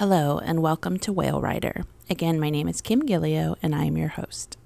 [0.00, 1.84] Hello, and welcome to Whale Rider.
[2.08, 4.56] Again, my name is Kim Gillio, and I am your host.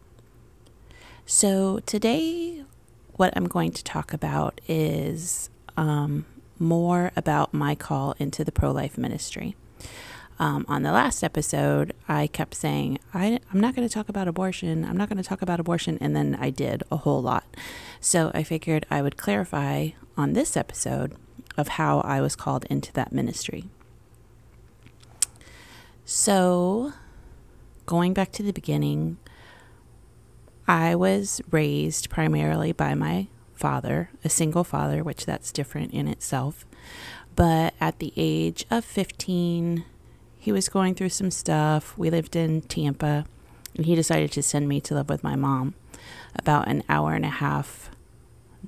[1.27, 2.62] So, today,
[3.14, 6.25] what I'm going to talk about is um,
[6.61, 9.57] more about my call into the pro life ministry.
[10.39, 14.28] Um, on the last episode, I kept saying, I, am not going to talk about
[14.28, 14.84] abortion.
[14.84, 15.98] I'm not going to talk about abortion.
[16.01, 17.45] And then I did a whole lot.
[18.01, 21.16] So I figured I would clarify on this episode
[21.56, 23.64] of how I was called into that ministry.
[26.06, 26.92] So,
[27.86, 29.16] going back to the beginning,
[30.68, 36.66] I was raised primarily by my father, a single father, which that's different in itself.
[37.34, 39.86] But at the age of 15,
[40.38, 41.96] he was going through some stuff.
[41.96, 43.24] We lived in Tampa,
[43.74, 45.72] and he decided to send me to live with my mom
[46.36, 47.91] about an hour and a half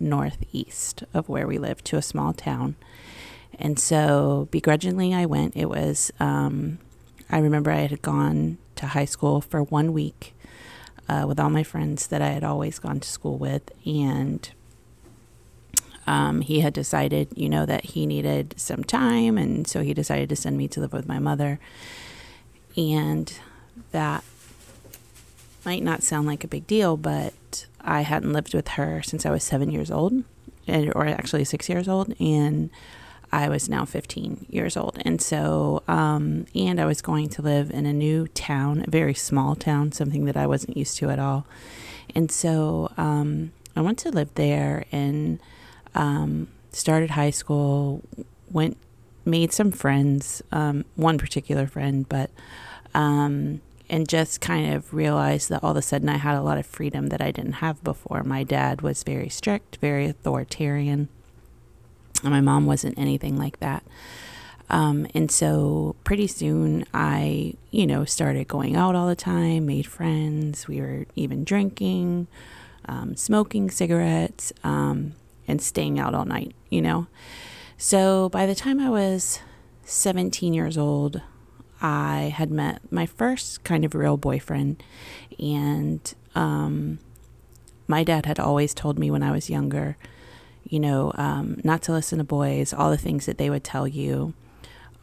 [0.00, 2.76] northeast of where we lived to a small town.
[3.58, 5.54] And so begrudgingly I went.
[5.54, 6.78] It was um,
[7.30, 10.34] I remember I had gone to high school for one week
[11.08, 14.48] uh, with all my friends that I had always gone to school with, and
[16.06, 20.28] um, he had decided, you know, that he needed some time, and so he decided
[20.28, 21.58] to send me to live with my mother.
[22.76, 23.32] And
[23.90, 24.22] that
[25.64, 29.30] might not sound like a big deal, but I hadn't lived with her since I
[29.30, 30.22] was seven years old,
[30.68, 32.70] or actually six years old, and
[33.36, 34.96] I was now 15 years old.
[35.04, 39.12] And so, um, and I was going to live in a new town, a very
[39.12, 41.46] small town, something that I wasn't used to at all.
[42.14, 45.38] And so um, I went to live there and
[45.94, 48.00] um, started high school,
[48.50, 48.78] went,
[49.26, 52.30] made some friends, um, one particular friend, but,
[52.94, 56.56] um, and just kind of realized that all of a sudden I had a lot
[56.56, 58.22] of freedom that I didn't have before.
[58.22, 61.10] My dad was very strict, very authoritarian
[62.26, 63.84] and my mom wasn't anything like that.
[64.68, 69.86] Um, and so pretty soon I, you know, started going out all the time, made
[69.86, 70.66] friends.
[70.66, 72.26] We were even drinking,
[72.86, 75.14] um, smoking cigarettes, um,
[75.46, 77.06] and staying out all night, you know.
[77.78, 79.40] So by the time I was
[79.84, 81.22] 17 years old,
[81.80, 84.82] I had met my first kind of real boyfriend.
[85.38, 86.98] And um,
[87.86, 89.96] my dad had always told me when I was younger,
[90.68, 93.86] you know, um, not to listen to boys, all the things that they would tell
[93.86, 94.34] you,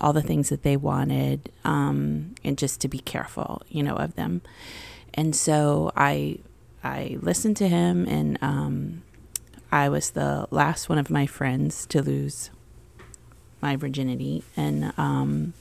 [0.02, 4.16] all the things that they wanted, um, and just to be careful, you know, of
[4.16, 4.42] them.
[5.14, 6.40] And so I,
[6.84, 9.04] I listened to him, and um,
[9.72, 12.50] I was the last one of my friends to lose
[13.62, 15.54] my virginity, and um,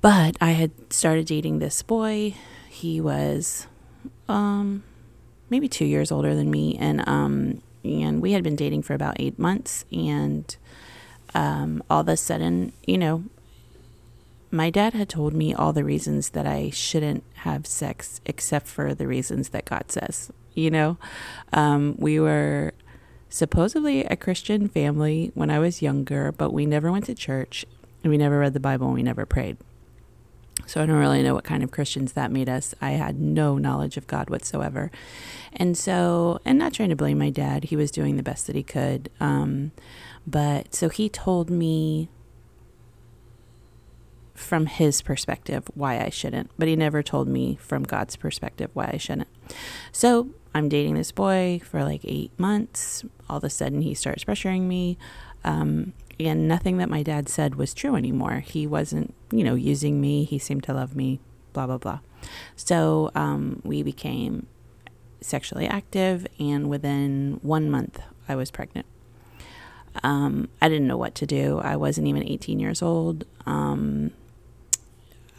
[0.00, 2.34] but I had started dating this boy.
[2.68, 3.66] He was
[4.28, 4.84] um,
[5.50, 9.16] maybe two years older than me, and um, and we had been dating for about
[9.18, 10.56] eight months and
[11.34, 13.24] um, all of a sudden you know
[14.50, 18.94] my dad had told me all the reasons that i shouldn't have sex except for
[18.94, 20.98] the reasons that god says you know?
[21.52, 22.74] Um, we were
[23.28, 27.64] supposedly a christian family when i was younger but we never went to church.
[28.02, 29.56] And we never read the bible and we never prayed
[30.66, 32.74] so I don't really know what kind of Christians that made us.
[32.80, 34.90] I had no knowledge of God whatsoever.
[35.52, 38.56] And so, and not trying to blame my dad, he was doing the best that
[38.56, 39.10] he could.
[39.20, 39.72] Um,
[40.26, 42.08] but so he told me
[44.34, 48.90] from his perspective why I shouldn't, but he never told me from God's perspective why
[48.92, 49.28] I shouldn't.
[49.92, 53.04] So I'm dating this boy for like eight months.
[53.28, 54.98] All of a sudden, he starts pressuring me.
[55.44, 55.92] Um,
[56.26, 58.40] and nothing that my dad said was true anymore.
[58.40, 60.24] He wasn't, you know, using me.
[60.24, 61.20] He seemed to love me,
[61.52, 62.00] blah, blah, blah.
[62.56, 64.46] So um, we became
[65.20, 68.86] sexually active, and within one month, I was pregnant.
[70.02, 71.58] Um, I didn't know what to do.
[71.62, 73.24] I wasn't even 18 years old.
[73.46, 74.12] Um,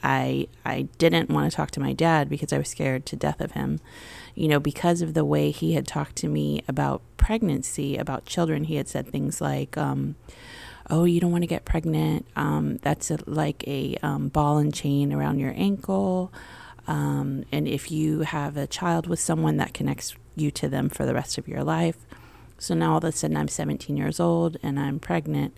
[0.03, 3.39] I I didn't want to talk to my dad because I was scared to death
[3.39, 3.79] of him.
[4.35, 8.65] You know, because of the way he had talked to me about pregnancy, about children,
[8.65, 10.15] he had said things like, um,
[10.91, 12.27] oh, you don't want to get pregnant.
[12.35, 16.31] Um, that's a, like a um, ball and chain around your ankle.
[16.85, 21.05] Um, and if you have a child with someone, that connects you to them for
[21.05, 21.97] the rest of your life.
[22.57, 25.55] So now all of a sudden I'm 17 years old and I'm pregnant.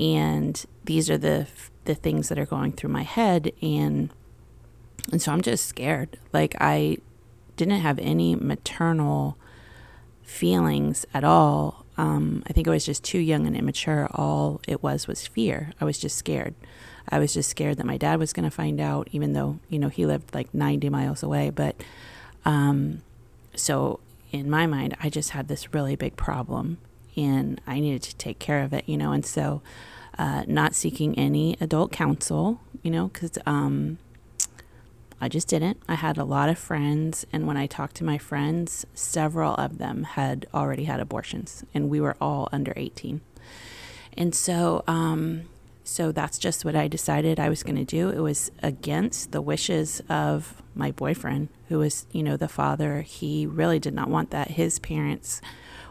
[0.00, 1.46] And these are the
[1.84, 4.08] the things that are going through my head and
[5.10, 6.18] and so I'm just scared.
[6.32, 6.98] Like I
[7.56, 9.36] didn't have any maternal
[10.22, 14.08] feelings at all um, I think I was just too young and immature.
[14.12, 15.72] All it was was fear.
[15.80, 16.54] I was just scared.
[17.08, 19.78] I was just scared that my dad was going to find out, even though, you
[19.78, 21.50] know, he lived like 90 miles away.
[21.50, 21.76] But
[22.44, 23.02] um,
[23.54, 24.00] so
[24.30, 26.78] in my mind, I just had this really big problem
[27.16, 29.12] and I needed to take care of it, you know.
[29.12, 29.62] And so
[30.18, 33.98] uh, not seeking any adult counsel, you know, because um,
[35.22, 35.80] I just didn't.
[35.88, 39.78] I had a lot of friends, and when I talked to my friends, several of
[39.78, 43.20] them had already had abortions, and we were all under 18.
[44.14, 45.42] And so, um,
[45.84, 48.10] so that's just what I decided I was going to do.
[48.10, 53.02] It was against the wishes of my boyfriend, who was, you know, the father.
[53.02, 54.50] He really did not want that.
[54.50, 55.40] His parents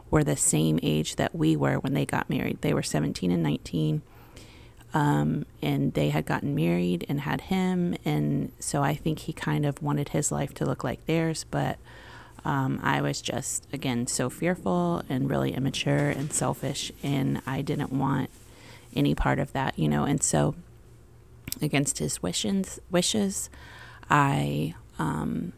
[0.10, 2.58] were the same age that we were when they got married.
[2.60, 4.02] They were 17 and 19.
[4.94, 7.96] Um, and they had gotten married and had him.
[8.04, 11.46] And so I think he kind of wanted his life to look like theirs.
[11.50, 11.78] But
[12.44, 16.92] um, I was just, again, so fearful and really immature and selfish.
[17.02, 18.30] And I didn't want
[18.96, 20.04] any part of that, you know.
[20.04, 20.56] And so,
[21.62, 23.50] against his wishes, wishes
[24.10, 25.54] I um,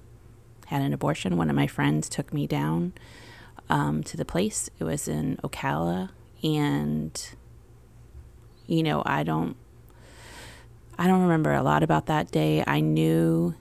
[0.68, 1.38] had an abortion.
[1.38, 2.94] One of my friends took me down
[3.69, 4.69] um, to the place.
[4.79, 6.09] It was in Ocala.
[6.44, 7.19] And,
[8.68, 9.56] you know, I don't.
[10.98, 12.63] I don't remember a lot about that day.
[12.68, 13.56] I knew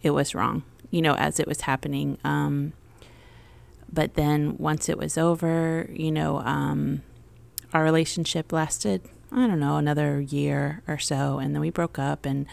[0.00, 0.62] it was wrong,
[0.92, 2.18] you know, as it was happening.
[2.22, 2.72] Um,
[3.92, 7.02] but then once it was over, you know, um,
[7.72, 9.02] our relationship lasted,
[9.32, 12.46] I don't know, another year or so, and then we broke up and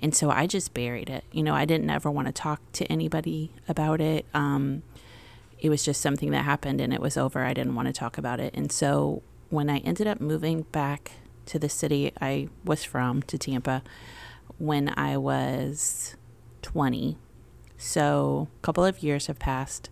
[0.00, 1.24] and so I just buried it.
[1.32, 4.26] You know, I didn't ever want to talk to anybody about it.
[4.32, 4.82] Um,
[5.58, 7.44] it was just something that happened and it was over.
[7.44, 8.54] I didn't want to talk about it.
[8.54, 11.12] And so when I ended up moving back
[11.46, 13.82] to the city I was from, to Tampa,
[14.58, 16.16] when I was
[16.62, 17.16] 20,
[17.76, 19.88] so a couple of years have passed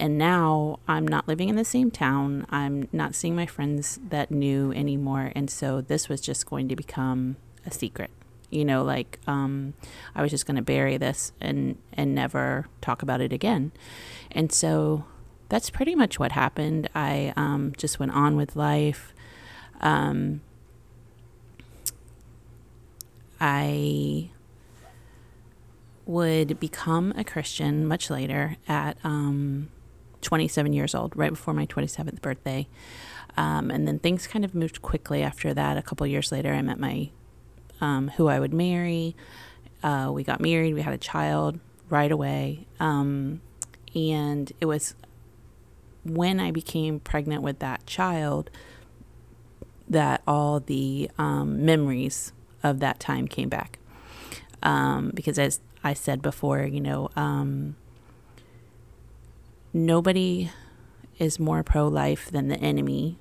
[0.00, 2.46] and now I'm not living in the same town.
[2.48, 5.30] I'm not seeing my friends that knew anymore.
[5.36, 7.36] And so this was just going to become
[7.66, 8.10] a secret.
[8.48, 9.74] You know, like um,
[10.14, 13.72] I was just going to bury this and and never talk about it again.
[14.32, 15.04] And so
[15.50, 16.88] that's pretty much what happened.
[16.94, 19.12] I um, just went on with life.
[19.80, 20.40] Um,
[23.40, 24.30] I
[26.06, 29.68] would become a Christian much later at um,
[30.22, 32.68] 27 years old, right before my 27th birthday.
[33.36, 35.76] Um, and then things kind of moved quickly after that.
[35.76, 37.10] A couple years later, I met my
[37.80, 39.16] um, who I would marry.
[39.82, 40.74] Uh, we got married.
[40.74, 41.58] We had a child
[41.88, 42.66] right away.
[42.78, 43.40] Um,
[43.94, 44.94] and it was
[46.04, 48.50] when I became pregnant with that child
[49.88, 52.32] that all the um, memories
[52.62, 53.78] of that time came back.
[54.62, 57.76] Um, because as I said before, you know, um,
[59.72, 60.50] nobody
[61.18, 63.18] is more pro life than the enemy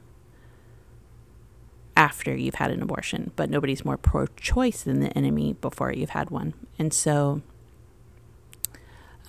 [1.98, 6.12] after you've had an abortion, but nobody's more pro choice than the enemy before you've
[6.12, 6.54] had one.
[6.78, 7.42] And so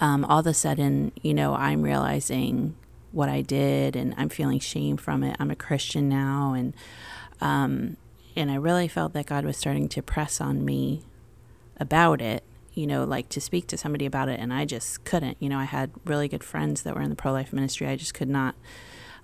[0.00, 2.76] um, all of a sudden, you know, I'm realizing
[3.12, 5.36] what I did and I'm feeling shame from it.
[5.38, 6.52] I'm a Christian now.
[6.52, 6.74] And,
[7.40, 7.96] um,
[8.36, 11.04] and I really felt that God was starting to press on me
[11.78, 15.36] about it you know, like to speak to somebody about it, and I just couldn't.
[15.40, 17.86] You know, I had really good friends that were in the pro life ministry.
[17.86, 18.54] I just could not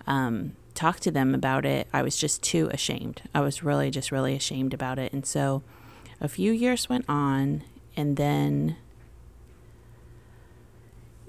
[0.07, 1.87] um, talk to them about it.
[1.93, 3.23] I was just too ashamed.
[3.35, 5.13] I was really just really ashamed about it.
[5.13, 5.63] And so
[6.21, 7.63] a few years went on,
[7.97, 8.77] and then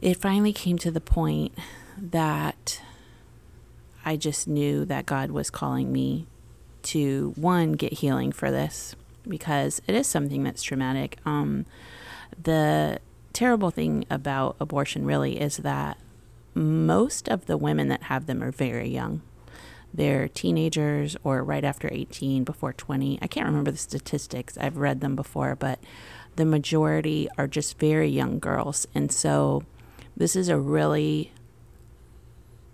[0.01, 1.53] it finally came to the point
[1.97, 2.81] that
[4.05, 6.27] I just knew that God was calling me
[6.83, 8.95] to one, get healing for this
[9.27, 11.17] because it is something that's traumatic.
[11.25, 11.65] Um,
[12.41, 12.99] the
[13.33, 15.97] terrible thing about abortion really is that
[16.53, 19.21] most of the women that have them are very young.
[19.93, 23.19] They're teenagers or right after 18, before 20.
[23.21, 25.79] I can't remember the statistics, I've read them before, but
[26.35, 28.87] the majority are just very young girls.
[28.93, 29.63] And so
[30.15, 31.31] this is a really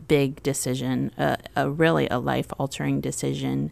[0.08, 3.72] big decision, a, a really a life altering decision.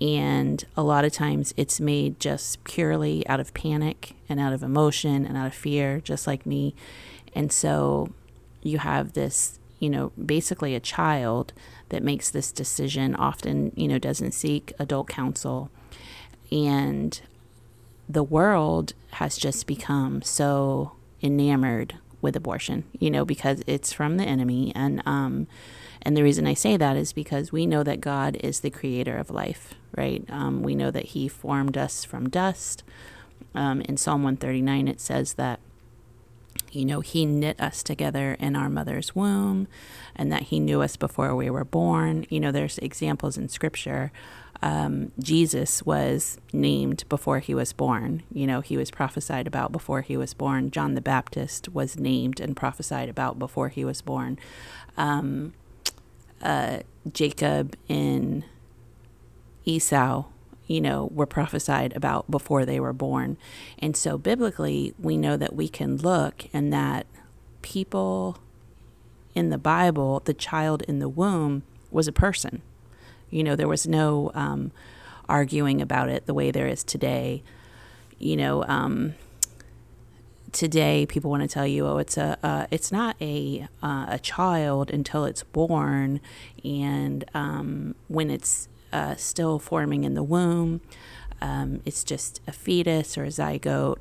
[0.00, 4.62] And a lot of times it's made just purely out of panic and out of
[4.62, 6.74] emotion and out of fear, just like me.
[7.34, 8.12] And so
[8.62, 11.52] you have this, you know, basically a child
[11.88, 15.70] that makes this decision, often, you know, doesn't seek adult counsel.
[16.50, 17.20] And
[18.08, 20.92] the world has just become so
[21.22, 24.72] enamored with abortion, you know, because it's from the enemy.
[24.74, 25.46] And, um,
[26.02, 29.16] and the reason I say that is because we know that God is the creator
[29.16, 30.24] of life, right?
[30.28, 32.82] Um, we know that He formed us from dust.
[33.54, 35.60] Um, in Psalm 139, it says that,
[36.72, 39.68] you know, He knit us together in our mother's womb
[40.14, 42.26] and that He knew us before we were born.
[42.28, 44.12] You know, there's examples in Scripture.
[44.62, 48.22] Um, Jesus was named before he was born.
[48.32, 50.70] You know, he was prophesied about before he was born.
[50.70, 54.38] John the Baptist was named and prophesied about before he was born.
[54.96, 55.54] Um,
[56.42, 56.80] uh,
[57.12, 58.44] Jacob and
[59.64, 60.24] Esau
[60.66, 63.36] you know, were prophesied about before they were born.
[63.78, 67.06] And so biblically, we know that we can look and that
[67.62, 68.38] people
[69.34, 72.62] in the Bible, the child in the womb was a person.
[73.30, 74.72] You know, there was no um,
[75.28, 77.42] arguing about it the way there is today.
[78.18, 79.14] You know, um,
[80.52, 84.18] today people want to tell you, oh, it's a, uh, it's not a uh, a
[84.18, 86.20] child until it's born,
[86.64, 90.80] and um, when it's uh, still forming in the womb,
[91.40, 93.98] um, it's just a fetus or a zygote.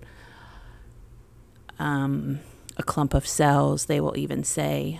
[1.77, 2.39] Um,
[2.77, 4.99] a clump of cells, they will even say.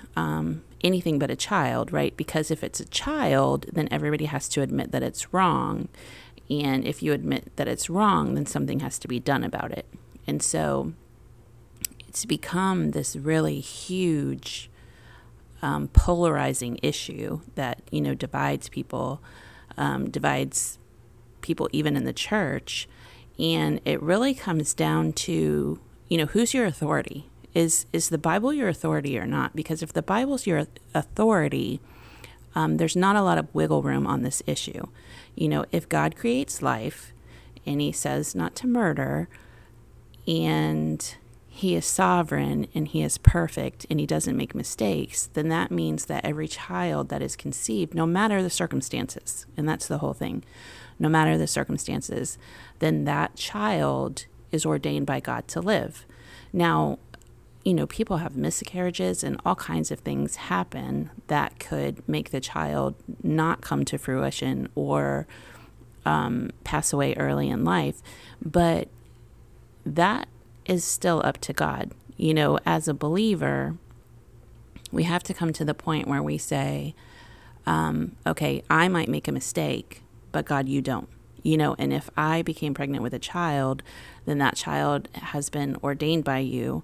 [0.85, 2.15] Anything but a child, right?
[2.15, 5.89] Because if it's a child, then everybody has to admit that it's wrong.
[6.49, 9.87] And if you admit that it's wrong, then something has to be done about it.
[10.27, 10.93] And so
[12.07, 14.69] it's become this really huge
[15.61, 19.21] um, polarizing issue that, you know, divides people,
[19.77, 20.77] um, divides
[21.41, 22.87] people even in the church.
[23.39, 27.29] And it really comes down to, you know, who's your authority?
[27.55, 29.55] Is is the Bible your authority or not?
[29.55, 31.79] Because if the Bible's your authority,
[32.53, 34.87] um, there's not a lot of wiggle room on this issue.
[35.33, 37.13] You know, if God creates life
[37.65, 39.29] and He says not to murder,
[40.27, 41.15] and
[41.47, 46.05] He is sovereign and He is perfect and He doesn't make mistakes, then that means
[46.05, 50.43] that every child that is conceived, no matter the circumstances, and that's the whole thing,
[50.99, 52.37] no matter the circumstances,
[52.79, 56.05] then that child is ordained by God to live.
[56.53, 56.99] Now,
[57.65, 62.39] you know, people have miscarriages and all kinds of things happen that could make the
[62.39, 62.93] child
[63.23, 65.27] not come to fruition or
[66.05, 68.03] um, pass away early in life.
[68.39, 68.87] But
[69.83, 70.27] that
[70.65, 71.91] is still up to God.
[72.17, 73.75] You know, as a believer,
[74.91, 76.93] we have to come to the point where we say,
[77.65, 81.09] um, okay, I might make a mistake, but God, you don't.
[81.41, 83.81] You know, and if I became pregnant with a child,
[84.25, 86.83] then that child has been ordained by you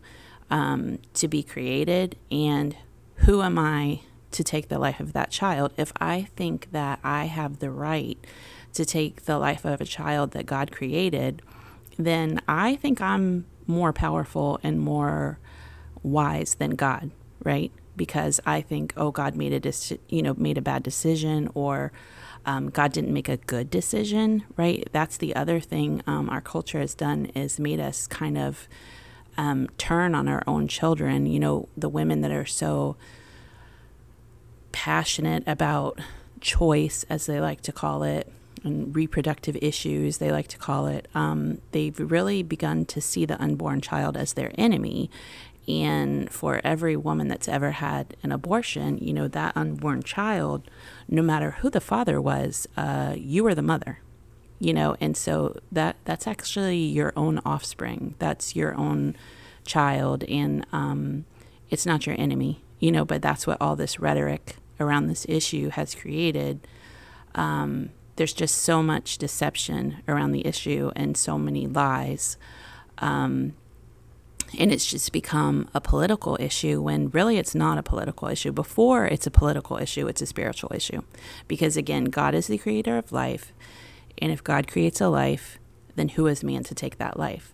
[0.52, 2.76] um, to be created, and
[3.16, 5.74] who am I to take the life of that child?
[5.78, 8.18] If I think that I have the right
[8.74, 11.42] to take the life of a child that God created,
[11.98, 15.40] then I think I'm more powerful and more
[16.04, 17.12] wise than God,
[17.44, 17.72] right?
[17.96, 21.92] Because I think, oh, God made a you know made a bad decision, or
[22.46, 24.88] um, God didn't make a good decision, right?
[24.92, 28.68] That's the other thing um, our culture has done is made us kind of
[29.38, 31.26] um, turn on our own children.
[31.26, 32.96] You know, the women that are so
[34.72, 36.00] passionate about
[36.40, 38.32] choice, as they like to call it,
[38.64, 43.42] and reproductive issues, they like to call it, um, they've really begun to see the
[43.42, 45.10] unborn child as their enemy.
[45.68, 50.70] And for every woman that's ever had an abortion, you know, that unborn child,
[51.08, 54.00] no matter who the father was, uh, you were the mother
[54.62, 59.16] you know and so that that's actually your own offspring that's your own
[59.66, 61.26] child and um,
[61.70, 65.70] it's not your enemy you know but that's what all this rhetoric around this issue
[65.70, 66.66] has created
[67.34, 72.38] um, there's just so much deception around the issue and so many lies
[73.00, 73.54] um,
[74.60, 78.52] and it's just become a political issue when really it's not a political issue.
[78.52, 81.04] Before it's a political issue, it's a spiritual issue.
[81.48, 83.54] Because again, God is the creator of life.
[84.22, 85.58] And if God creates a life,
[85.96, 87.54] then who is man to take that life?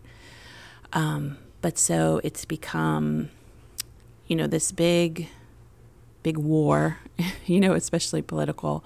[0.94, 3.30] Um, but so it's become,
[4.28, 5.30] you know, this big,
[6.24, 7.00] big war,
[7.46, 8.84] you know, especially political.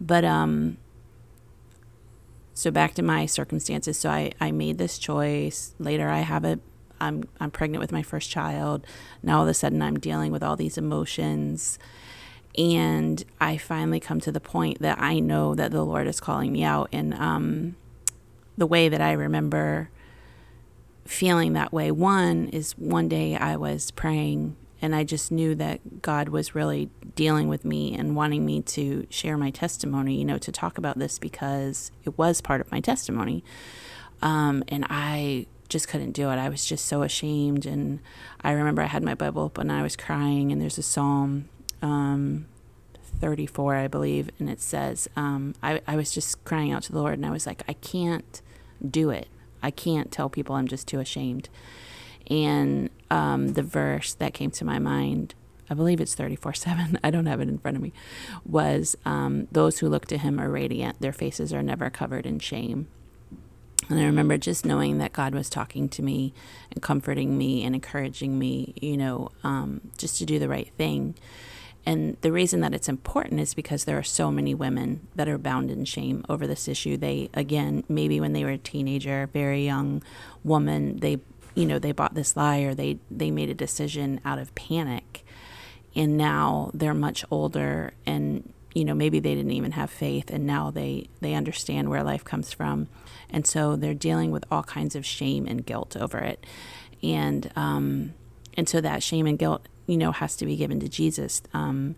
[0.00, 0.78] But um,
[2.54, 3.98] so back to my circumstances.
[3.98, 5.74] So I, I made this choice.
[5.78, 6.60] Later, I have a,
[7.00, 8.86] I'm, I'm pregnant with my first child.
[9.22, 11.78] Now all of a sudden, I'm dealing with all these emotions
[12.58, 16.52] and I finally come to the point that I know that the Lord is calling
[16.52, 16.88] me out.
[16.92, 17.76] And um,
[18.56, 19.90] the way that I remember
[21.06, 26.02] feeling that way, one is one day I was praying and I just knew that
[26.02, 30.38] God was really dealing with me and wanting me to share my testimony, you know,
[30.38, 33.44] to talk about this because it was part of my testimony.
[34.20, 36.36] Um, and I just couldn't do it.
[36.36, 37.66] I was just so ashamed.
[37.66, 38.00] And
[38.40, 41.48] I remember I had my Bible open and I was crying, and there's a psalm
[41.82, 42.46] um,
[43.20, 46.98] 34, I believe, and it says, um, I, I was just crying out to the
[47.00, 48.40] Lord, and I was like, I can't
[48.88, 49.28] do it.
[49.62, 51.48] I can't tell people I'm just too ashamed.
[52.30, 55.34] And um, the verse that came to my mind,
[55.70, 57.92] I believe it's 34 7, I don't have it in front of me,
[58.44, 62.38] was um, Those who look to him are radiant, their faces are never covered in
[62.38, 62.88] shame.
[63.88, 66.34] And I remember just knowing that God was talking to me
[66.70, 71.14] and comforting me and encouraging me, you know, um, just to do the right thing.
[71.88, 75.38] And the reason that it's important is because there are so many women that are
[75.38, 76.98] bound in shame over this issue.
[76.98, 80.02] They, again, maybe when they were a teenager, very young
[80.44, 81.20] woman, they,
[81.54, 85.24] you know, they bought this lie or they, they made a decision out of panic.
[85.96, 90.46] And now they're much older and, you know, maybe they didn't even have faith and
[90.46, 92.88] now they, they understand where life comes from.
[93.30, 96.44] And so they're dealing with all kinds of shame and guilt over it.
[97.02, 98.12] And, um,
[98.58, 101.42] and so that shame and guilt you know, has to be given to Jesus.
[101.52, 101.96] Um,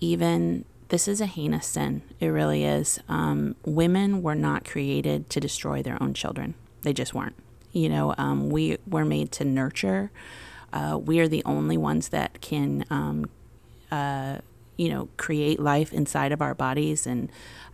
[0.00, 2.02] even this is a heinous sin.
[2.18, 2.98] It really is.
[3.08, 6.54] Um, women were not created to destroy their own children.
[6.82, 7.36] They just weren't.
[7.72, 10.10] You know, um, we were made to nurture.
[10.72, 13.26] Uh, we are the only ones that can, um,
[13.90, 14.38] uh,
[14.76, 17.30] you know, create life inside of our bodies and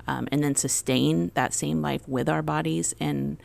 [0.06, 3.36] um, and then sustain that same life with our bodies and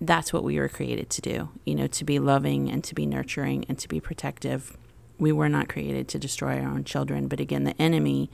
[0.00, 3.06] that's what we were created to do, you know, to be loving and to be
[3.06, 4.76] nurturing and to be protective.
[5.18, 7.26] We were not created to destroy our own children.
[7.26, 8.30] But again, the enemy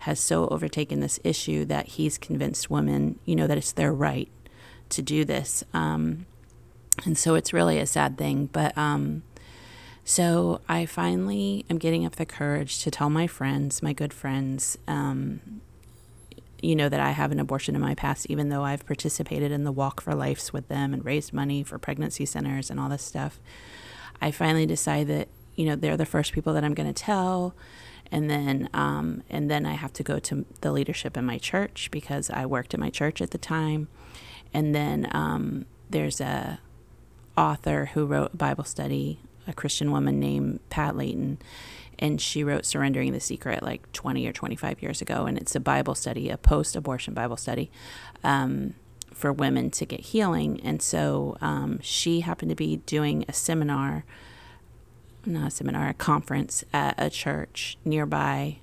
[0.00, 4.28] has so overtaken this issue that he's convinced women, you know, that it's their right
[4.88, 5.62] to do this.
[5.74, 6.26] Um,
[7.04, 8.46] and so it's really a sad thing.
[8.46, 9.22] But um,
[10.04, 14.78] so I finally am getting up the courage to tell my friends, my good friends,
[14.88, 15.60] um,
[16.62, 19.64] you know that I have an abortion in my past, even though I've participated in
[19.64, 23.02] the Walk for Lives with them and raised money for pregnancy centers and all this
[23.02, 23.40] stuff.
[24.20, 27.54] I finally decide that you know they're the first people that I'm going to tell,
[28.12, 31.88] and then um, and then I have to go to the leadership in my church
[31.90, 33.88] because I worked at my church at the time,
[34.54, 36.60] and then um, there's a
[37.36, 41.38] author who wrote a Bible study, a Christian woman named Pat Layton
[41.98, 45.26] and she wrote Surrendering the Secret like 20 or 25 years ago.
[45.26, 47.70] And it's a Bible study, a post abortion Bible study
[48.24, 48.74] um,
[49.12, 50.60] for women to get healing.
[50.62, 54.04] And so um, she happened to be doing a seminar,
[55.24, 58.58] not a seminar, a conference at a church nearby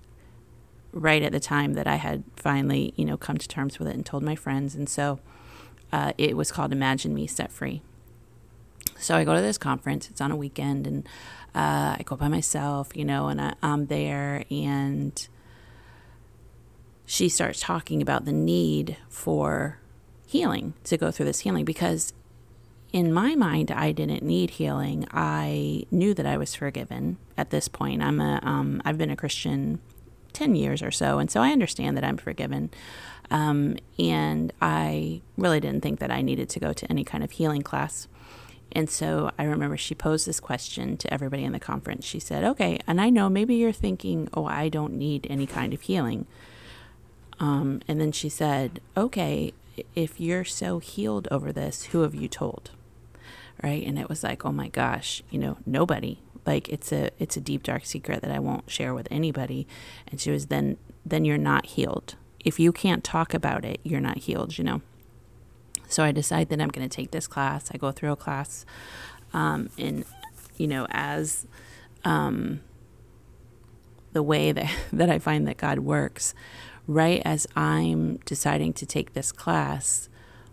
[0.92, 3.96] right at the time that I had finally, you know, come to terms with it
[3.96, 4.76] and told my friends.
[4.76, 5.20] And so
[5.92, 7.82] uh, it was called Imagine Me Set Free.
[8.98, 10.10] So I go to this conference.
[10.10, 11.08] It's on a weekend, and
[11.56, 15.28] uh, I go by myself, you know, and I, I'm there, and
[17.06, 19.80] she starts talking about the need for
[20.28, 22.14] healing to go through this healing because
[22.94, 25.08] in my mind I didn't need healing.
[25.12, 28.04] I knew that I was forgiven at this point.
[28.04, 29.80] I'm a um, I've been a Christian
[30.34, 32.70] 10 years or so and so I understand that I'm forgiven.
[33.32, 37.32] Um, and I really didn't think that I needed to go to any kind of
[37.32, 38.08] healing class.
[38.72, 42.06] And so I remember she posed this question to everybody in the conference.
[42.06, 45.74] She said, Okay, and I know maybe you're thinking, oh, I don't need any kind
[45.74, 46.28] of healing.
[47.40, 49.54] Um, and then she said, Okay,
[49.96, 52.72] if you're so healed over this, who have you told?
[53.64, 53.86] Right.
[53.86, 56.20] And it was like, Oh my gosh, you know, nobody.
[56.46, 59.68] Like it's a it's a deep dark secret that I won't share with anybody.
[60.08, 62.16] And she was then then you're not healed.
[62.40, 64.82] If you can't talk about it, you're not healed, you know.
[65.90, 67.70] So I decide that I'm going to take this class.
[67.74, 68.66] I go through a class,
[69.34, 70.06] um, and
[70.56, 71.48] you know, as
[72.06, 72.62] um,
[74.14, 76.34] the way that that I find that God works,
[76.88, 80.10] right as I'm deciding to take this class,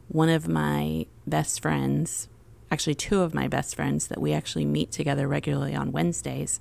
[0.08, 2.28] one of my best friends,
[2.70, 6.60] actually two of my best friends that we actually meet together regularly on Wednesdays,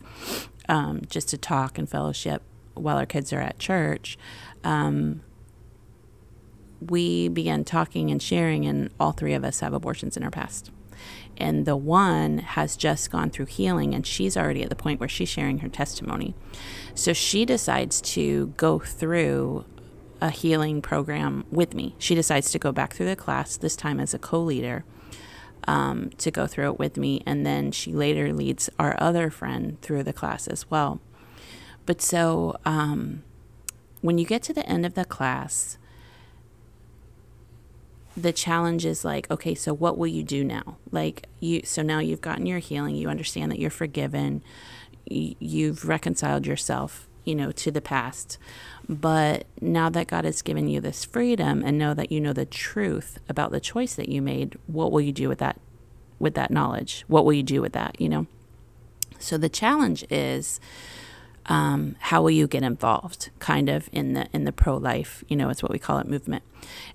[0.67, 2.41] um, just to talk and fellowship
[2.73, 4.17] while our kids are at church.
[4.63, 5.21] Um,
[6.89, 10.71] we began talking and sharing, and all three of us have abortions in our past.
[11.37, 15.09] And the one has just gone through healing, and she's already at the point where
[15.09, 16.33] she's sharing her testimony.
[16.93, 19.65] So she decides to go through
[20.21, 21.95] a healing program with me.
[21.99, 24.85] She decides to go back through the class, this time as a co leader,
[25.67, 27.21] um, to go through it with me.
[27.25, 31.01] And then she later leads our other friend through the class as well.
[31.85, 33.23] But so um,
[34.01, 35.77] when you get to the end of the class,
[38.17, 40.77] the challenge is like okay so what will you do now?
[40.91, 44.43] Like you so now you've gotten your healing you understand that you're forgiven
[45.07, 48.37] you've reconciled yourself you know to the past.
[48.87, 52.45] But now that god has given you this freedom and know that you know the
[52.45, 55.59] truth about the choice that you made what will you do with that
[56.19, 57.03] with that knowledge?
[57.07, 58.27] What will you do with that you know?
[59.19, 60.59] So the challenge is
[61.47, 65.49] um, how will you get involved kind of in the in the pro-life you know
[65.49, 66.43] it's what we call it movement.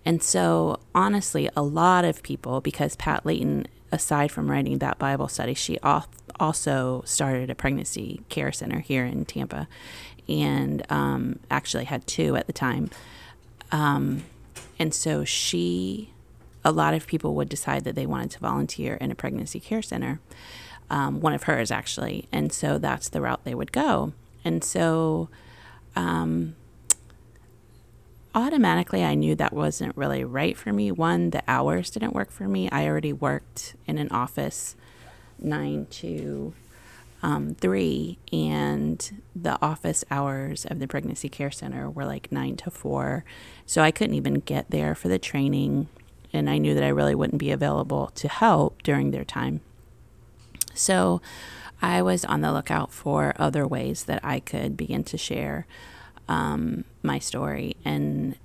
[0.05, 5.27] And so honestly a lot of people because pat layton aside from writing that bible
[5.27, 5.77] study she
[6.39, 9.67] also started a pregnancy care center here in tampa
[10.31, 12.89] and um, actually had two at the time.
[13.73, 14.25] Um,
[14.79, 16.11] and so she
[16.63, 19.81] a lot of people would decide that they wanted to volunteer in a pregnancy care
[19.81, 20.21] center
[20.91, 22.29] um, one of hers actually.
[22.33, 24.13] And so that's the route they would go
[24.45, 25.29] And so
[25.97, 26.57] um,
[28.35, 30.93] automatically I knew that wasn't really right for me.
[30.93, 32.71] One, the hours didn't work for me.
[32.71, 34.77] I already worked in an office
[35.39, 36.53] nine to
[37.23, 42.71] um, three, and the office hours of the pregnancy care center were like nine to
[42.71, 43.25] four.
[43.67, 45.89] So I couldn't even get there for the training,
[46.33, 49.61] and I knew that I really wouldn't be available to help during their time.
[50.73, 51.21] So
[51.83, 55.67] I was on the lookout for other ways that I could begin to share
[56.29, 57.77] um, my story.
[57.85, 58.37] And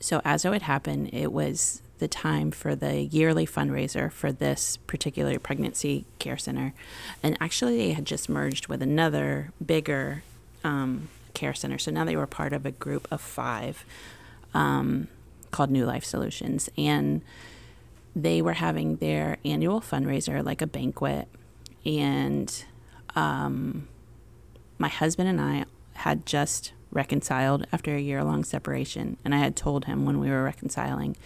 [0.00, 4.76] so, as it would happen, it was the time for the yearly fundraiser for this
[4.86, 6.74] particular pregnancy care center.
[7.22, 10.22] And actually, they had just merged with another bigger
[10.62, 11.78] um, care center.
[11.78, 13.84] So now they were part of a group of five
[14.54, 15.08] um,
[15.50, 16.68] called New Life Solutions.
[16.76, 17.22] And
[18.16, 21.28] they were having their annual fundraiser, like a banquet.
[21.84, 22.64] And
[23.14, 23.88] um,
[24.78, 29.16] my husband and I had just reconciled after a year long separation.
[29.24, 31.16] And I had told him when we were reconciling,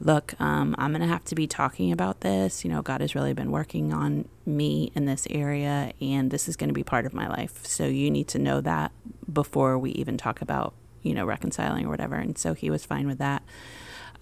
[0.00, 2.64] look, um, I'm going to have to be talking about this.
[2.64, 6.56] You know, God has really been working on me in this area, and this is
[6.56, 7.66] going to be part of my life.
[7.66, 8.92] So you need to know that
[9.30, 12.16] before we even talk about, you know, reconciling or whatever.
[12.16, 13.42] And so he was fine with that.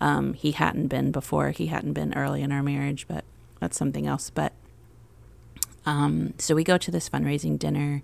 [0.01, 3.25] Um, he hadn't been before, he hadn't been early in our marriage, but
[3.61, 4.31] that's something else.
[4.31, 4.53] But
[5.87, 8.03] um, so we go to this fundraising dinner,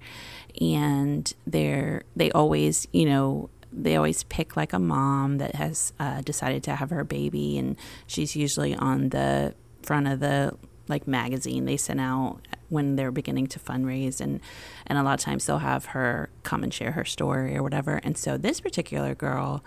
[0.61, 6.21] and they're they always, you know, they always pick like a mom that has uh,
[6.23, 10.57] decided to have her baby, and she's usually on the front of the
[10.89, 14.41] like magazine they send out when they're beginning to fundraise and
[14.87, 18.01] and a lot of times they'll have her come and share her story or whatever.
[18.03, 19.63] And so this particular girl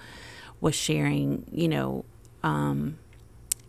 [0.60, 2.06] was sharing you know
[2.44, 2.98] um,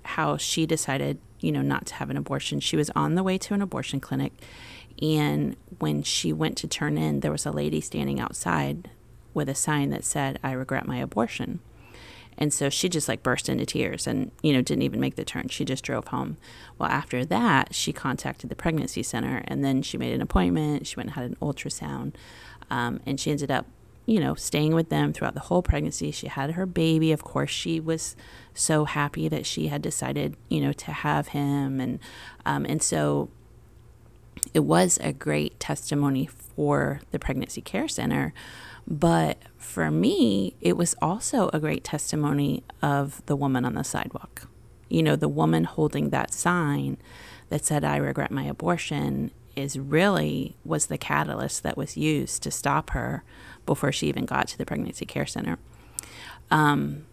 [0.04, 3.36] how she decided you know not to have an abortion she was on the way
[3.36, 4.32] to an abortion clinic
[5.00, 8.88] and when she went to turn in there was a lady standing outside
[9.34, 11.60] with a sign that said, I regret my abortion.
[12.38, 15.24] And so she just like burst into tears and, you know, didn't even make the
[15.24, 15.48] turn.
[15.48, 16.38] She just drove home.
[16.78, 20.86] Well, after that, she contacted the pregnancy center and then she made an appointment.
[20.86, 22.14] She went and had an ultrasound.
[22.70, 23.66] Um, and she ended up,
[24.06, 26.10] you know, staying with them throughout the whole pregnancy.
[26.10, 27.12] She had her baby.
[27.12, 28.16] Of course, she was
[28.54, 31.80] so happy that she had decided, you know, to have him.
[31.80, 31.98] And,
[32.44, 33.30] um, and so
[34.52, 38.34] it was a great testimony for the pregnancy care center
[38.86, 44.48] but for me, it was also a great testimony of the woman on the sidewalk.
[44.88, 46.98] You know, the woman holding that sign
[47.48, 52.50] that said, I regret my abortion, is really was the catalyst that was used to
[52.50, 53.22] stop her
[53.66, 55.58] before she even got to the pregnancy care center.
[56.50, 57.06] Um,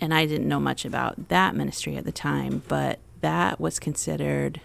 [0.00, 4.60] and I didn't know much about that ministry at the time, but that was considered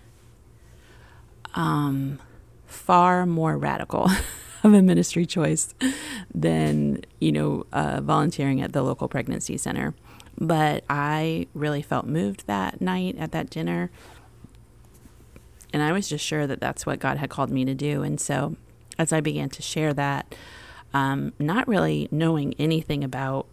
[1.56, 2.20] um,
[2.66, 4.10] far more radical
[4.64, 5.74] of a ministry choice
[6.34, 9.94] than, you know, uh, volunteering at the local pregnancy center.
[10.40, 13.92] But I really felt moved that night at that dinner.
[15.74, 18.04] And I was just sure that that's what God had called me to do.
[18.04, 18.56] And so
[18.98, 20.36] as I began to share that,
[20.94, 23.48] um, not really knowing anything about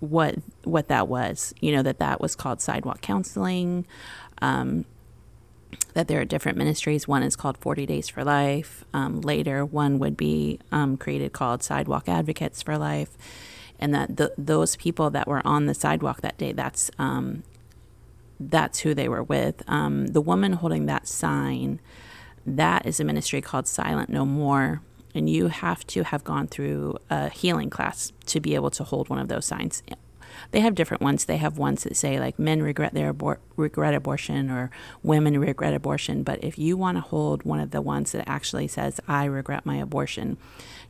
[0.00, 3.86] what what that was, you know, that that was called sidewalk counseling,
[4.42, 4.84] um,
[5.94, 7.08] that there are different ministries.
[7.08, 8.84] One is called 40 Days for Life.
[8.92, 13.16] Um, later, one would be um, created called Sidewalk Advocates for Life.
[13.78, 17.42] And that the, those people that were on the sidewalk that day, that's um,
[18.38, 19.62] that's who they were with.
[19.68, 21.80] Um, the woman holding that sign,
[22.44, 24.82] that is a ministry called Silent No More.
[25.14, 29.08] And you have to have gone through a healing class to be able to hold
[29.08, 29.82] one of those signs
[30.50, 31.24] they have different ones.
[31.24, 34.70] They have ones that say like men regret their abor- regret abortion or
[35.02, 36.22] women regret abortion.
[36.22, 39.66] But if you want to hold one of the ones that actually says I regret
[39.66, 40.36] my abortion,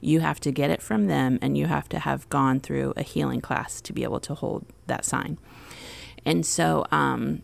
[0.01, 3.03] you have to get it from them and you have to have gone through a
[3.03, 5.39] healing class to be able to hold that sign.
[6.27, 7.43] And so, um,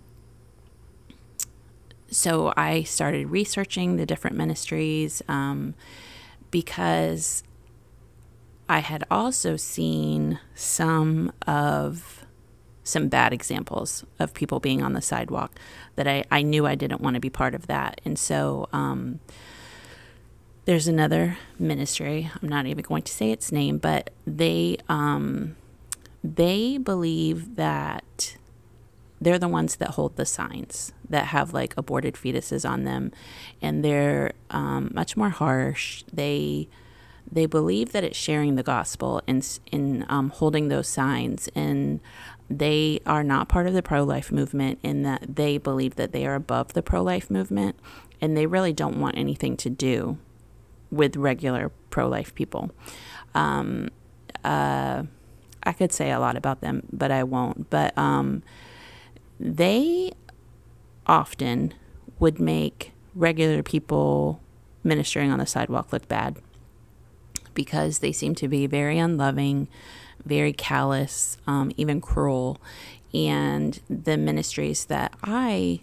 [2.11, 5.75] so I started researching the different ministries um,
[6.51, 7.45] because
[8.68, 12.27] I had also seen some of
[12.85, 15.57] some bad examples of people being on the sidewalk
[15.95, 18.01] that I, I knew I didn't want to be part of that.
[18.05, 19.21] And so um,
[20.64, 22.29] there's another ministry.
[22.42, 25.55] I'm not even going to say its name, but they um,
[26.25, 28.37] they believe that
[29.22, 33.12] they're the ones that hold the signs that have like aborted fetuses on them,
[33.61, 36.04] and they're um, much more harsh.
[36.12, 36.68] They
[37.30, 42.00] they believe that it's sharing the gospel and in um, holding those signs and
[42.50, 46.35] they are not part of the pro-life movement in that they believe that they are
[46.35, 47.76] above the pro-life movement
[48.20, 50.18] and they really don't want anything to do
[50.90, 52.70] with regular pro life people.
[53.35, 53.88] Um,
[54.44, 55.04] uh,
[55.62, 57.70] I could say a lot about them, but I won't.
[57.70, 58.42] But um,
[59.42, 60.12] they
[61.07, 61.74] often
[62.18, 64.40] would make regular people
[64.85, 66.37] ministering on the sidewalk look bad
[67.55, 69.68] because they seem to be very unloving,
[70.24, 72.61] very callous, um, even cruel.
[73.12, 75.81] And the ministries that I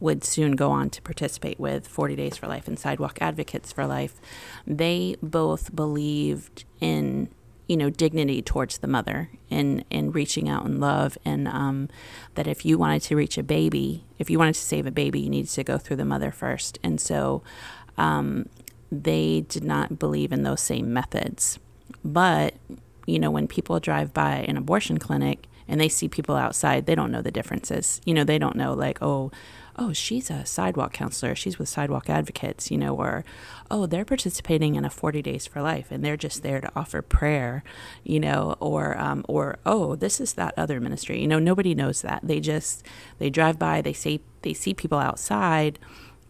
[0.00, 3.86] would soon go on to participate with 40 Days for Life and Sidewalk Advocates for
[3.86, 4.20] Life,
[4.66, 7.28] they both believed in
[7.70, 11.16] you know dignity towards the mother and and reaching out in love.
[11.24, 11.88] And um,
[12.34, 15.20] that if you wanted to reach a baby if you wanted to save a baby
[15.20, 16.80] you needed to go through the mother first.
[16.82, 17.44] And so
[17.96, 18.48] um,
[18.90, 21.60] they did not believe in those same methods.
[22.04, 22.54] But
[23.06, 26.96] you know when people drive by an abortion clinic and they see people outside they
[26.96, 28.00] don't know the differences.
[28.04, 29.30] You know they don't know like oh
[29.76, 33.24] oh, she's a sidewalk counselor, she's with sidewalk advocates, you know, or
[33.70, 37.02] oh, they're participating in a 40 days for life and they're just there to offer
[37.02, 37.62] prayer,
[38.04, 41.20] you know, or um, or oh, this is that other ministry.
[41.20, 42.20] You know, nobody knows that.
[42.22, 42.84] They just
[43.18, 45.78] they drive by, they see they see people outside,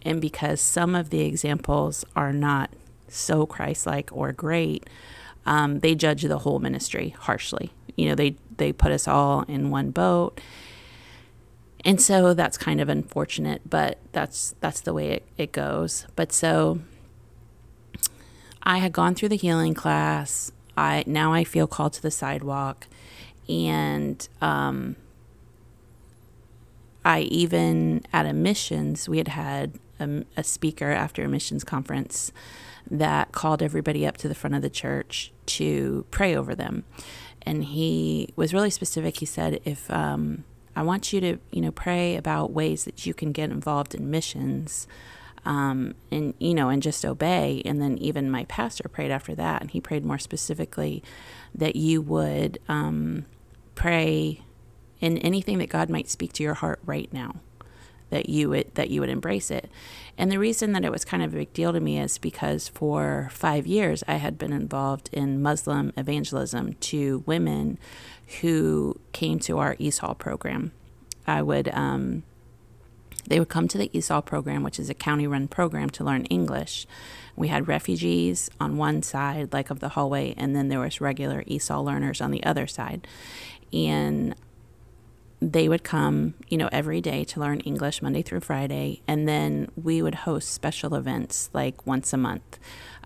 [0.02, 2.70] and because some of the examples are not
[3.08, 4.88] so Christ-like or great,
[5.46, 7.72] um, they judge the whole ministry harshly.
[7.96, 10.40] You know, they they put us all in one boat
[11.84, 16.06] and so that's kind of unfortunate but that's that's the way it, it goes.
[16.16, 16.80] But so
[18.62, 20.52] i had gone through the healing class.
[20.76, 22.86] I now i feel called to the sidewalk.
[23.48, 24.96] And um,
[27.04, 32.32] i even at a missions we had had a, a speaker after a missions conference
[32.90, 36.84] that called everybody up to the front of the church to pray over them.
[37.42, 39.18] And he was really specific.
[39.18, 40.44] He said if um,
[40.76, 44.10] I want you to, you know, pray about ways that you can get involved in
[44.10, 44.86] missions,
[45.44, 47.62] um, and you know, and just obey.
[47.64, 51.02] And then even my pastor prayed after that, and he prayed more specifically
[51.54, 53.26] that you would um,
[53.74, 54.42] pray
[55.00, 57.36] in anything that God might speak to your heart right now,
[58.10, 59.70] that you would that you would embrace it.
[60.18, 62.68] And the reason that it was kind of a big deal to me is because
[62.68, 67.78] for five years I had been involved in Muslim evangelism to women
[68.40, 70.72] who came to our ESOL program.
[71.26, 72.22] I would, um,
[73.26, 76.24] they would come to the ESOL program, which is a county run program to learn
[76.26, 76.86] English.
[77.36, 81.42] We had refugees on one side, like of the hallway, and then there was regular
[81.44, 83.06] ESOL learners on the other side.
[83.72, 84.34] And
[85.40, 89.70] they would come, you know, every day to learn English Monday through Friday, and then
[89.74, 92.58] we would host special events like once a month,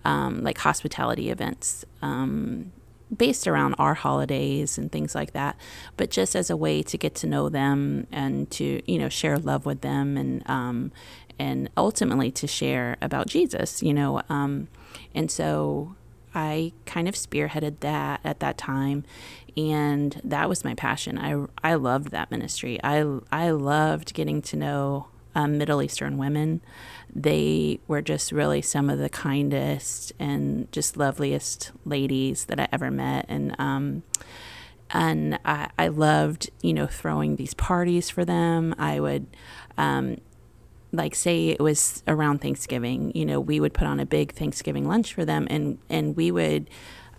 [0.05, 1.85] um, like hospitality events.
[2.03, 2.73] Um,
[3.17, 5.57] based around our holidays and things like that,
[5.97, 9.39] but just as a way to get to know them and to you know share
[9.39, 10.93] love with them and um,
[11.39, 14.23] and ultimately to share about Jesus, you know.
[14.29, 14.69] Um,
[15.15, 15.95] and so
[16.35, 19.05] I kind of spearheaded that at that time,
[19.57, 21.19] and that was my passion.
[21.19, 22.79] I I loved that ministry.
[22.83, 26.61] I I loved getting to know um, Middle Eastern women.
[27.15, 32.91] They were just really some of the kindest and just loveliest ladies that I ever
[32.91, 34.03] met, and um,
[34.91, 38.75] and I, I loved you know throwing these parties for them.
[38.79, 39.27] I would.
[39.79, 40.19] Um,
[40.95, 44.87] like say it was around Thanksgiving, you know, we would put on a big Thanksgiving
[44.87, 46.71] lunch for them, and and we would,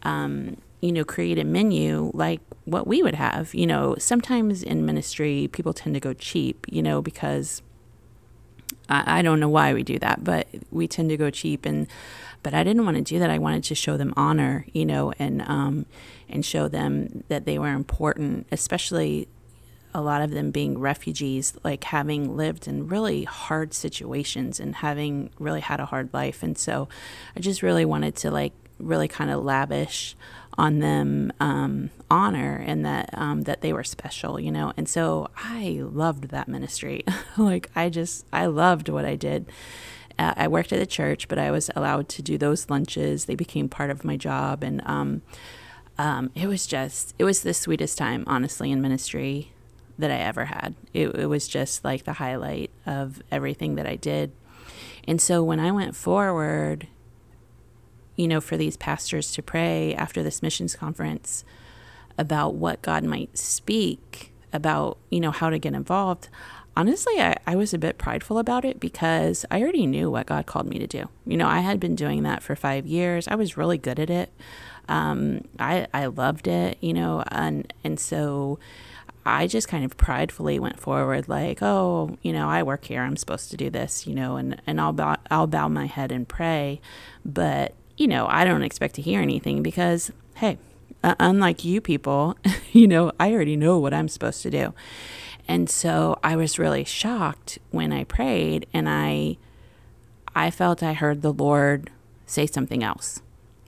[0.03, 3.53] um, you know, create a menu like what we would have.
[3.53, 7.62] You know, sometimes in ministry, people tend to go cheap, you know, because
[8.89, 11.88] I, I don't know why we do that, but we tend to go cheap and
[12.43, 13.32] but I didn't want to do that.
[13.32, 15.88] I wanted to show them honor, you know, and um,
[16.30, 19.28] and show them that they were important, especially
[19.95, 25.32] a lot of them being refugees, like having lived in really hard situations and having
[25.39, 26.43] really had a hard life.
[26.43, 26.89] And so
[27.36, 30.15] I just really wanted to like really kind of lavish
[30.58, 34.74] on them um, honor and that um, that they were special, you know.
[34.78, 37.04] And so I loved that ministry.
[37.38, 39.52] like I just I loved what I did.
[40.18, 43.26] Uh, I worked at the church, but I was allowed to do those lunches.
[43.26, 45.22] They became part of my job, and um,
[45.98, 49.52] um it was just it was the sweetest time, honestly, in ministry
[49.98, 50.76] that I ever had.
[50.94, 54.32] It, it was just like the highlight of everything that I did.
[55.08, 56.88] And so when I went forward
[58.15, 61.43] you know, for these pastors to pray after this missions conference
[62.17, 66.30] about what God might speak about, you know, how to get involved.
[66.78, 70.45] Honestly, I, I was a bit prideful about it because I already knew what God
[70.45, 71.10] called me to do.
[71.25, 73.28] You know, I had been doing that for five years.
[73.28, 74.32] I was really good at it.
[74.88, 78.60] Um, I, I loved it, you know, and, and so
[79.25, 83.01] I just kind of pridefully went forward, like, oh, you know, I work here.
[83.01, 86.12] I'm supposed to do this, you know, and, and I'll, bow, I'll bow my head
[86.12, 86.80] and pray.
[87.25, 90.58] But, you know, I don't expect to hear anything because, hey,
[91.03, 92.36] uh, unlike you people,
[92.71, 94.73] you know, I already know what I'm supposed to do.
[95.47, 99.38] And so I was really shocked when I prayed and I
[100.38, 101.91] I felt I heard the Lord
[102.25, 103.21] say something else.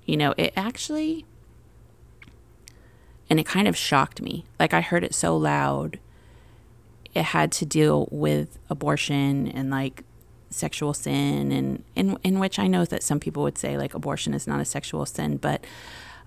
[0.06, 1.26] You know, it actually
[3.30, 4.46] and it kind of shocked me.
[4.60, 6.00] Like I heard it so loud.
[7.14, 10.04] It had to deal with abortion and like
[10.50, 14.34] sexual sin and in in which I know that some people would say like abortion
[14.34, 15.66] is not a sexual sin, but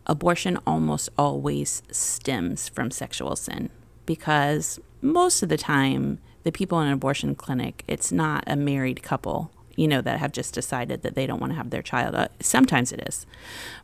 [0.06, 3.70] abortion almost always stems from sexual sin
[4.06, 9.02] because most of the time the people in an abortion clinic it's not a married
[9.02, 12.14] couple you know that have just decided that they don't want to have their child.
[12.14, 13.26] Uh, sometimes it is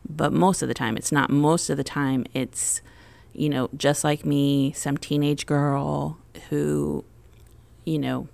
[0.07, 1.29] but most of the time it's not.
[1.29, 2.81] Most of the time it's
[3.37, 6.17] you know, just like me, some teenage girl
[6.49, 7.05] who,
[7.85, 8.27] you know,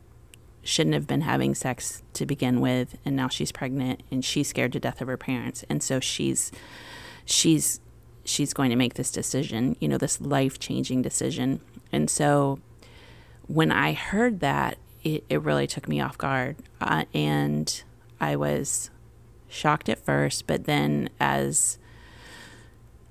[0.63, 4.71] shouldn't have been having sex to begin with and now she's pregnant and she's scared
[4.71, 6.51] to death of her parents and so she's
[7.25, 7.79] she's
[8.23, 11.61] she's going to make this decision you know this life-changing decision.
[11.91, 12.59] And so
[13.47, 17.83] when i heard that it, it really took me off guard uh, and
[18.21, 18.89] i was
[19.49, 21.77] shocked at first but then as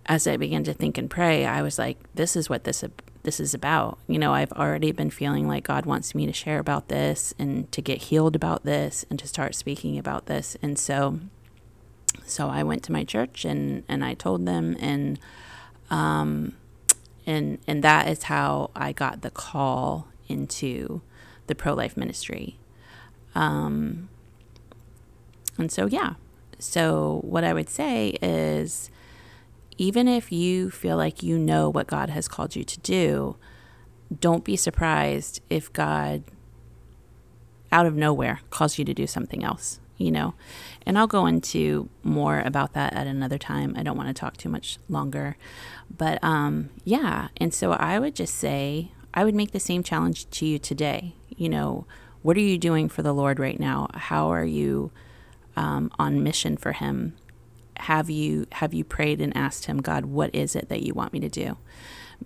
[0.07, 2.85] as I began to think and pray, I was like, this is what this
[3.23, 3.99] this is about.
[4.09, 7.71] You know, I've already been feeling like God wants me to share about this and
[7.73, 10.57] to get healed about this and to start speaking about this.
[10.63, 11.21] And so
[12.27, 15.19] so I went to my church and and I told them and
[15.91, 16.55] um
[17.27, 21.03] and and that is how I got the call into
[21.47, 22.59] the pro-life ministry.
[23.35, 24.09] Um
[25.59, 26.15] and so yeah.
[26.59, 28.91] So what I would say is
[29.83, 33.35] even if you feel like you know what God has called you to do,
[34.21, 36.23] don't be surprised if God
[37.73, 40.35] out of nowhere calls you to do something else, you know.
[40.87, 43.75] And I'll go into more about that at another time.
[43.77, 45.37] I don't want to talk too much longer.
[45.91, 50.31] But um yeah, and so I would just say I would make the same challenge
[50.31, 51.17] to you today.
[51.29, 51.87] You know,
[52.23, 53.89] what are you doing for the Lord right now?
[53.95, 54.93] How are you
[55.57, 57.17] um, on mission for him?
[57.83, 61.13] Have you have you prayed and asked him god what is it that you want
[61.13, 61.57] me to do?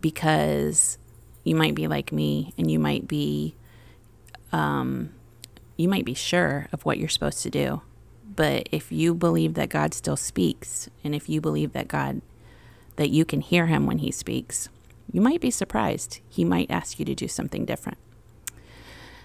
[0.00, 0.98] Because
[1.44, 3.54] you might be like me and you might be
[4.52, 5.10] um,
[5.76, 7.82] you might be sure of what you're supposed to do.
[8.34, 12.20] But if you believe that god still speaks and if you believe that god
[12.96, 14.68] that you can hear him when he speaks
[15.10, 16.20] you might be surprised.
[16.28, 17.98] He might ask you to do something different.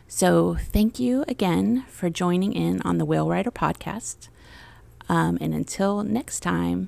[0.07, 4.29] So thank you again for joining in on the whale rider podcast
[5.11, 6.87] um, and until next time,